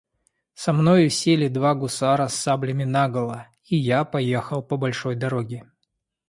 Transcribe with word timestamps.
Со 0.55 0.73
мною 0.73 1.11
сели 1.11 1.47
два 1.47 1.75
гусара 1.75 2.27
с 2.27 2.33
саблями 2.33 2.85
наголо, 2.85 3.45
и 3.65 3.77
я 3.77 4.03
поехал 4.03 4.63
по 4.63 4.75
большой 4.75 5.15
дороге. 5.15 5.69